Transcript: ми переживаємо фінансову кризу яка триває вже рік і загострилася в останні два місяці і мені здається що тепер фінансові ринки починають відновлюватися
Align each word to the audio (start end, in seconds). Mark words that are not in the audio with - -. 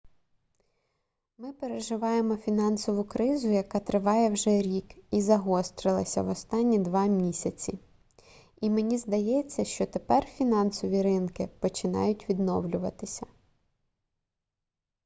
ми 1.37 1.53
переживаємо 1.53 2.37
фінансову 2.37 3.03
кризу 3.03 3.47
яка 3.49 3.79
триває 3.79 4.29
вже 4.29 4.61
рік 4.61 4.85
і 5.11 5.21
загострилася 5.21 6.21
в 6.21 6.29
останні 6.29 6.79
два 6.79 7.05
місяці 7.07 7.79
і 8.61 8.69
мені 8.69 8.97
здається 8.97 9.65
що 9.65 9.85
тепер 9.85 10.25
фінансові 10.25 11.01
ринки 11.01 11.47
починають 11.59 12.29
відновлюватися 12.29 13.25